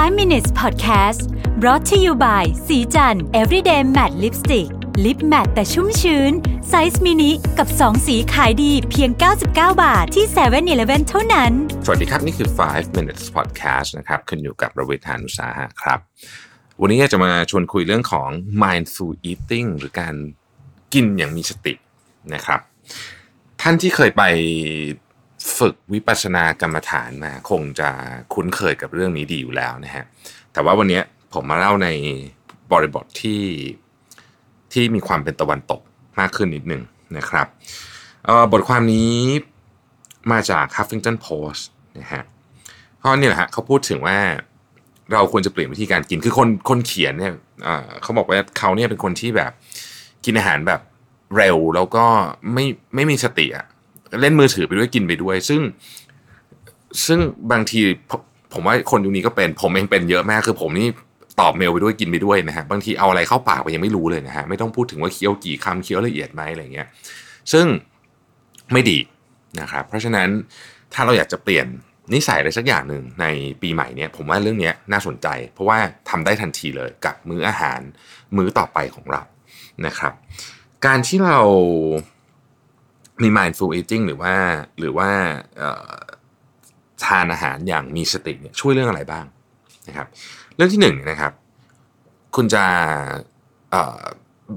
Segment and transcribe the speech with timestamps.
[0.00, 1.22] 5 minutes podcast
[1.60, 4.68] brought to you by ศรีจันทร์ everyday matte lipstick
[5.04, 6.32] lip matte แต่ชุ่มชื้น
[6.68, 9.46] ไซส์มินิกับ 2 สีขายดีเพียง 99
[9.82, 11.52] บาทที่7 e เ e ่ e อเท่านั้น
[11.84, 15.98] สวัสดีครับ นี่คือ 5 minutes podcast นะครับคุณอยู่กับรวิศ หาญอุตสาหะครับ
[16.80, 18.28] วันนี้จะมาชวนคุยเรื่องของ
[18.62, 20.14] mindful eating หรือการ
[20.94, 21.74] กินอย่างมีสติ
[22.34, 22.60] นะครับ
[23.60, 24.22] ท่านที่เคยไป
[25.60, 27.88] ฝึกวิปัสสนากรรมฐานมาคงจะ
[28.34, 30.04] คุ้นเคยกับเรื่องนี้ดีอยู่แล้วนะฮะ
[30.52, 31.00] แต่ว่าวันนี้
[31.32, 31.88] ผมมาเล่าใน
[32.72, 33.42] บริบทที่
[34.72, 35.80] ที่มีความเป็นตะวันตก
[36.20, 36.82] มากขึ้นนิดหนึ่ง
[37.16, 37.46] นะครับ
[38.52, 39.14] บทความนี้
[40.32, 41.62] มาจาก Huffington Post
[41.98, 42.22] นะฮะ
[42.98, 44.18] เพราะนี่แหละฮะเขาพูดถึงว่า
[45.12, 47.32] เราควรจะเปลี่ยนวิธีการกินคือคนคนเขียนเนี่ย
[48.02, 49.52] เขาบอกว่าเขาเนี่ยเป็นคนที่แบบ
[50.24, 50.80] กินอาหารแบบ
[51.36, 52.04] เร็วแล้วก็
[52.52, 53.66] ไม่ไม่มีสติอะ
[54.20, 55.60] เล่นมือถือไปด้วยกินไปด้วย ซึ่ง
[57.06, 57.18] ซึ่ง
[57.52, 57.80] บางที
[58.52, 60.88] ผมว่าคนยุคนี้ก็เป็น ผมเองเป็นเยอะมากคือผมนี่
[61.40, 66.88] ตอบเมลไปด้วยกินไปด้วยนะฮะบางทีเอาอะไรเข้าปากไปยังไม่รู้เลยนะฮะไม่ต้องพูดถึงว่าเคี้ยวกี่คำเคี้ยวละเอียดไหมอะไรเงี้ย
[67.52, 67.66] ซึ่ง
[68.72, 68.98] ไม่ดี
[69.60, 70.28] นะครับเพราะฉะนั้น
[70.94, 71.66] ถ้าเราอยากจะเปลี่ยน
[72.14, 73.26] นิสัยอะไรสักอย่างหนึ่งใน
[73.62, 75.78] ปีใหม่เนี้ยผมว่าเรื่องนี้น่าสนใจ เพราะว่า
[76.10, 77.80] ทำได้ทันทีเลยกับมื้ออาหาร
[78.36, 79.22] มื้อต่อไปของเรา
[79.86, 80.12] นะครับ
[80.86, 81.38] การที่เรา
[83.22, 84.34] มี mindful eating หรือว่า
[84.78, 85.10] หรือว่า
[87.04, 89.24] ทานอาหารอย่างมีสติเนี่ยช่วยเรื่องอะไรบ้าง
[89.88, 90.06] นะครับ
[90.56, 91.32] เรื่องที่หนึ่งนะครับ
[92.36, 92.64] คุณจะ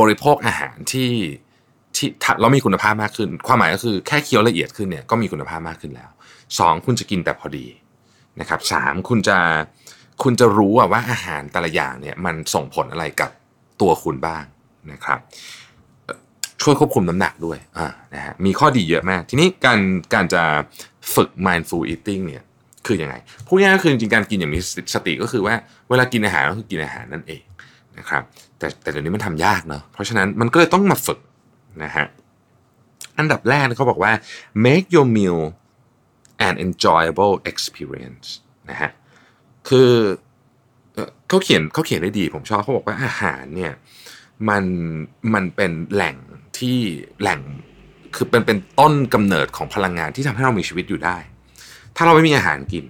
[0.00, 1.10] บริโภคอาหารที่
[1.96, 2.08] ที่
[2.40, 6.10] เรามีคุณภาพมากขึ้น ความหมายก็คือแค่เคี้ยวละเอียดขึ้นเนี่ยก็มีคุณภาพมากขึ้นแล้ว
[6.58, 7.66] สองคุณจะกินแต่พอดี
[8.40, 9.38] นะครับสามคุณจะ
[10.22, 13.30] คุณจะรู้ว่าอาหารแต่ละอย่างเนี่ยมันส่งผลอะไรกับ
[13.80, 14.44] ตัวคุณบ้าง
[14.92, 15.18] นะครับ
[16.62, 19.80] ช่วยควบคุมน้ำหนักด้วยอ่านะฮะมีข้อดีเยอะมาก ทีนี้การ
[20.14, 20.42] การจะ
[21.14, 22.44] ฝึก mindful eating เนี่ย
[22.86, 24.58] คืออยังไงพูดง่ายก็คือจริงการกินอย่างมี
[24.94, 25.54] สติก็คือว่า
[25.88, 27.42] เวลากินอาหารก็คือกินอาหารนั่นเอง
[27.98, 28.22] นะครับ
[28.58, 31.20] แต่แต่เดี๋ยวนี้มันทำยากเนาะเพราะฉะนั้นมันก็เลยต้องมาฝึก
[31.84, 32.06] นะฮะ
[33.18, 34.12] อันดับแรกเขาบอกว่า
[34.66, 35.40] make your meal
[36.46, 38.26] an enjoyable experience
[38.70, 38.90] นะฮะ
[39.68, 39.90] คือ
[41.28, 43.72] เขาเขียนเขาเขียนได้ดีผมชอบเขาบอกว่าอาหารเนี่ย
[44.48, 44.64] มัน
[45.34, 46.16] มันเป็นแหล่ง
[46.58, 46.78] ที่
[47.20, 47.40] แหล่ง
[48.14, 51.16] คือเป็นเป็นต้นกำเนิดของพลังงานที่ทำให้เรามีชีวิตอยู่ได้
[51.96, 52.84] ถ้าเราไม่มีอาหารกิน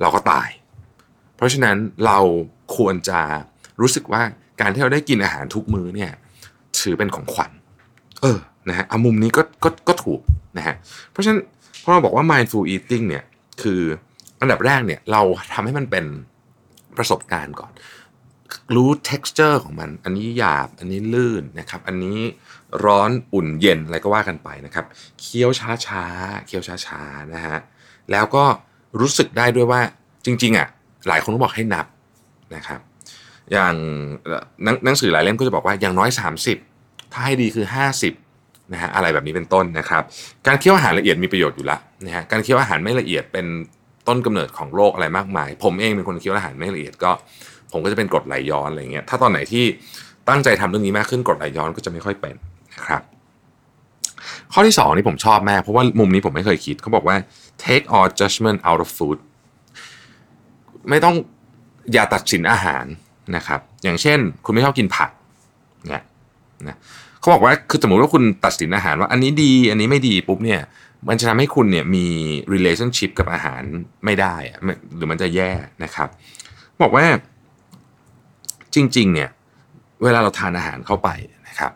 [0.00, 0.48] เราก็ตาย
[1.36, 2.18] เพราะฉะนั้นเรา
[2.76, 3.20] ควรจะ
[3.80, 4.22] รู้สึกว่า
[4.60, 6.12] การที่เราได้กินอาหารทุกมื้อเนี่ย
[6.78, 7.52] ถือเป็นของขวัญ
[8.22, 8.38] เออ
[8.68, 10.20] นะฮะเอามุมนี้ก็ก็ก็ถูก
[10.56, 10.74] นะฮะ
[11.10, 11.40] เพราะฉะนั้น
[11.82, 13.24] พอเราบอกว่า mindful eating เนี่ย
[13.62, 13.80] คือ
[14.40, 15.22] อันดับแรกเนี่ยเรา
[15.54, 16.04] ทำให้มันเป็น
[16.96, 17.72] ประสบการณ์ก่อน
[18.74, 22.18] รู้ texture ของมัน อันนี้หยาบ อันนี้ลื่นนะครับ อันนี้
[22.84, 24.84] ร้อนอุ่นเย็นอะไรก็ว่ากันไปนะครับ
[25.20, 27.58] เคี้ยวช้าๆเคี้ยวช้าๆนะฮะ
[28.10, 28.44] แล้วก็
[29.00, 29.80] รู้สึกได้ด้วยว่า
[30.24, 30.68] จริงๆอะ
[31.08, 31.86] หลายคนก็บอกให้นับ
[32.56, 32.80] นะครับ
[33.52, 33.74] อย่าง
[34.84, 36.10] หนังสือหลายเล่มก็จะบอกว่าอย่างน้อย
[36.60, 37.66] 30 ถ้าให้ดีคือ
[38.18, 40.02] 50นะฮะอะไรแบบนี้เป็นต้นนะครับ
[40.46, 43.46] การเคี้ยวอาหารละเอียดมีประโยชน์อยู่ละนะฮะการเคี้ยวอาหารไม่ละเอียดเป็น
[44.08, 47.10] ต้นกำเนิดของโรคอะไรมากมาย ผมเองเป็นคนเคี้ยวอาหารไม่ละเอียดก็
[47.72, 49.64] ผมก็จะเป็นกรดไหลย้อนอะไรเงี้ยถ้าตอนไหนที่
[50.28, 52.34] ตั้งใจทำเรื่องนี้มากขึ้นกรดไหลย้อนก็จะไม่ค่อยเป็น
[52.74, 53.02] นะครับ
[54.52, 57.16] ข้อที่สองนี่ผมชอบมากเพราะว่ามุมนี้ผมไม่เคยคิดเขาบอกว่า
[57.64, 59.18] take all judgment out of food
[60.90, 61.14] ไม่ต้อง
[61.92, 62.84] อย่าตัดสินอาหาร
[63.36, 65.10] นะครับ อย่างเช่น คุณไม่ชอบกินผัก
[65.88, 66.02] เนี่ย
[66.68, 66.76] นะ
[67.24, 70.60] เขาบอกว่าคือสมมติว่าคุณตัดสินอาหารว่า อันนี้ดีอันนี้ไม่ดีปุ๊บเนี่ย
[71.08, 72.06] มันจะทำให้คุณเนี่ยมี
[72.54, 73.62] relationship กับอาหาร
[74.04, 74.34] ไม่ได้
[74.96, 75.50] หรือมันจะแย่
[75.84, 76.08] นะครับ
[76.82, 77.04] บอกว่า
[78.74, 79.30] จริง ๆ เนี่ย
[80.02, 81.08] เวลาเราทานอาหารเข้าไป
[81.48, 81.72] นะครับ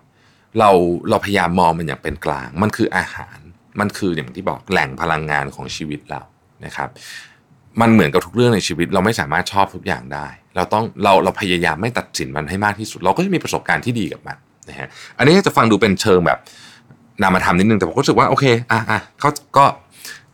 [0.58, 0.70] เรา
[1.10, 3.38] เราพยายามมองมันอย่างเป็นกลาง มันคืออาหาร
[3.80, 6.22] มันคืออย่างที่บอกแหล่งพลังงานของชีวิตเรา
[6.64, 6.88] นะครับ
[7.80, 16.38] มันเหมือนกับทุกเรื่องในชีวิต เราไม่สามารถชอบทุกอย่างได้ เราต้องเราเราพยายามไม่ตัดสินมันให้มากที่สุด เราก็จะมีประสบการณ์ที่ดีกับมัน นะฮะอันนี้จะฟังดูเป็นเชิงแบบ
[17.22, 19.64] นามธรรมนิดนึงแต่ผมก็รู้สึกว่าโอเคอะอะเขาก็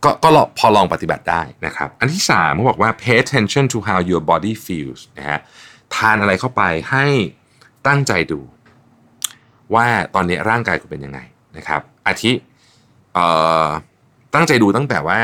[0.03, 5.39] ก็ก็พอลองปฏิบัติได้นะครับ อันที่สามเขาบอกว่า pay attention to how your body feels นะฮะ
[5.95, 6.61] ทานอะไรเข้าไป
[6.91, 7.05] ให้
[7.87, 8.39] ตั้งใจดู
[9.75, 9.85] ว่า
[10.15, 11.19] ตอนนี้ร่างกายคุณเป็นยังไง
[11.57, 12.31] นะครับ อาทิ
[14.35, 15.19] ตั้งใจดูตั้งแต่ว่า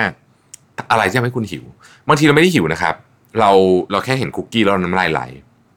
[0.91, 1.63] อะไรที่ทำให้คุณหิว
[2.07, 2.95] บางทีเราไม่ได้หิวนะครับ
[3.39, 3.51] เรา
[3.91, 5.21] เราแค่เห็นคุกกี้แล้วน้ำลายไหล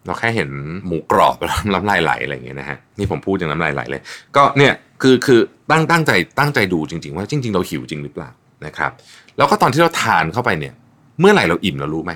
[0.07, 0.51] เราแค่เห็น
[0.87, 4.03] หมูกรอบแล้วน้ำลายไหลอะไรอย่างเงี้ยนะฮะนี่ผมพูดอย่างน้ำลายไหลเลย
[4.37, 4.73] ก็เนี่ย
[5.03, 5.41] คือคือ
[5.71, 8.31] ตั้งตั้งใจตั้งใจดูจริง ๆ ว่าจริง ๆ เราหิวจริงหรือเปล่า
[8.67, 8.91] นะครับ
[9.37, 10.75] แล้วก็ตอนที่เราทานเข้าไปเนี่ย
[11.21, 12.13] เมื่อไหร่เราอิ่มเรารู้ไหม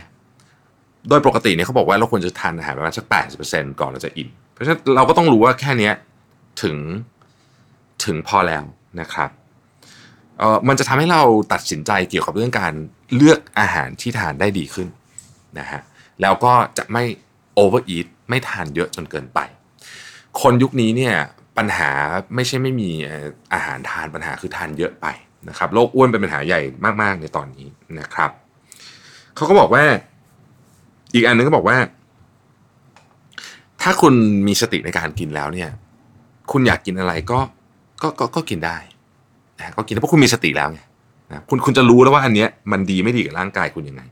[1.09, 5.91] โดยปกติเนี่ยเขาบอกว่าเราควรจะทานอาหารประมาณสักแปดสิบเปอร์เซ็นต์ก่อนเราจะอิ่มเพราะฉะนั้นเราก็ต้องรู้ว่าแค่นี้
[6.63, 6.77] ถึง
[8.05, 8.65] ถึงพอแล้ว
[9.01, 9.31] นะครับ
[10.39, 12.73] เอ่อมันจะทำให้เราตัดสินใจเกี่ยวกับเรื่องการ
[13.17, 14.89] เลือกอาหารที่ทานได้ดีขึ้น
[15.59, 15.81] นะฮะ
[16.23, 17.05] แล้วก็จะไม่
[17.59, 19.39] โอเวอร์อีทไม่ทานเยอะจนเกินไป
[20.41, 21.15] คนยุคนี้เนี่ย
[21.59, 21.91] ปัญหา
[22.35, 22.91] ไม่ใช่ไม่มี
[23.55, 25.07] อาหารทานปัญหาคือทานเยอะไป
[25.49, 26.61] นะครับโรคอ้วนเป็นปัญหาใหญ่
[27.03, 27.67] มาก ๆ ในตอนนี้
[28.01, 28.31] นะครับ
[29.35, 29.85] เขาก็บอกว่า
[31.15, 31.77] อีกอันนึงก็บอกว่า
[33.83, 34.15] ถ้าคุณ
[34.47, 35.71] มีสติในการกินแล้วเนี่ย
[36.53, 37.41] คุณอยากกินอะไรก็
[38.03, 38.77] ก็ก็ก็กินได้
[39.59, 40.81] นะก็กินเพราะคุณมีสติแล้วไง
[41.31, 44.03] นะคุณคุณจะรู้แล้วว่าอันเนี้ยมันดีไม่ดีกับร่างกายคุณยังไง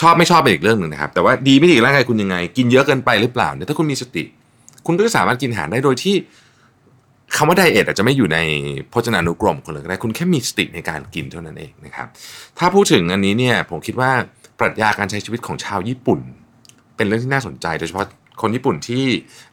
[0.00, 4.24] ชอบไม่ชอบเป็นอีกเรื่องหนึ่งนะครับ แต่ว่าดีไม่ดีร่างกายคุณยังไง กินเยอะเกินไปหรือเปล่าเนี่ยถ้าคุณมีสติ
[4.86, 6.14] คุณก็จะสามารถกินอาหารได้โดยที่
[7.36, 8.38] คำว่าไดเอทอาจจะไม่อยู่ใน
[8.92, 12.06] พจนานุกรมคุณเลยก็ได้คุณแค่มีสติในการกินเท่านั้นเองนะครับ
[12.58, 14.10] ถ้าพูดถึงอันนี้เนี่ยผมคิดว่า
[14.58, 16.20] ปรัชญาการใช้ชีวิตของชาวญี่ปุ่น
[16.96, 18.06] เป็นเรื่องที่น่าสนใจ โดยเฉพาะ
[18.42, 19.04] คนญี่ปุ่นที่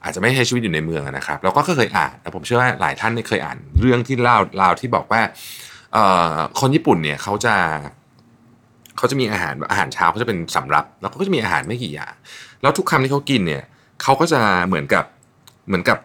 [0.04, 5.22] อาจจะไม่ใช้ชีวิตอยู่ในเมืองนะครับเราก็เคยอ่านแต่ผมเชื่อว่าหลายท่านเคยอ่านเรื่องที่เล่าเล่าที่บอกว่า
[6.60, 7.56] คนญี่ปุ่นเนี่ยเขาจะ
[9.02, 12.14] เขาจะมีอาหารอาหารเช้าเขาจะเป็นสำรับ แล้วก็จะมีอาหารไม่กี่อย่าง
[12.62, 13.64] แล้วทุกคำที่เขากินเนี่ย
[14.02, 15.06] เขาก็จะเหมือนกับ
[15.68, 15.98] เหมือนกับ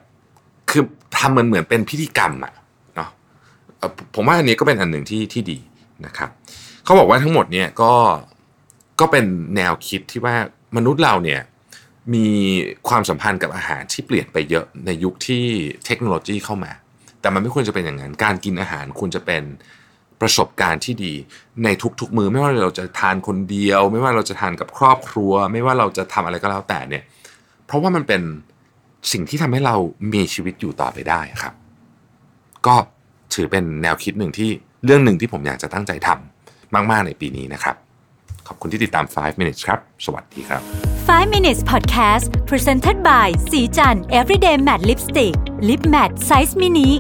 [0.71, 0.83] คือ
[1.17, 2.55] ทำเหมือนเหมือนเป็นพิธีกรรมอะ
[2.97, 3.11] เนาะ
[4.15, 5.59] ผมว่าอันนี้ก็เป็นอันหนึ่งที่ที่ดี
[6.07, 6.31] นะครับ
[6.85, 7.93] เขาบอกว่าทั้งหมดเนี่ยก็
[9.01, 9.25] ก็เป็น
[9.57, 10.35] แนวคิดที่ว่า
[10.77, 11.41] มนุษย์เราเนี่ย
[12.15, 12.27] มี
[12.89, 15.45] ความสัมพันธ์กับอาหารที่เปลี่ยนไปเยอะในยุคที่
[15.87, 16.73] เทคโนโลยีเข้ามา
[17.21, 19.43] แต่มันไม่ควรจะเป็นอย่างนั้น การกินอาหารควรจะเป็น
[20.21, 21.15] ประสบการณ์ที่ดี
[21.65, 21.69] ใน
[22.01, 27.03] ทุกๆมือไม่ว่าเราจะทานคนเดียว ไม่ว่าเราจะทานกับครอบครัว ไม่ว่าเราจะทำอะไรก็แล้วแต่เนี่ย
[27.67, 28.23] เพราะว่ามันเป็น
[29.13, 29.77] สิ่งที่ทำให้เรา
[30.13, 31.55] มีชีวิตอยู่ต่อไปได้ครับ
[32.67, 32.75] ก็
[33.35, 34.51] ถือเป็นแนวคิดหนึ่งที่
[34.85, 37.77] เรื่องหนึ่งที่ผมอยากจะตั้งใจทำมาก ๆ ในปีนี้นะครับ
[38.49, 40.63] ขอบคุณที่ติดตาม 5 minutes ครับ สวัสดีครับ
[41.09, 45.35] 5 minutes podcast presented by สีจัน everyday matte lipstick
[45.69, 46.91] lip matte size mini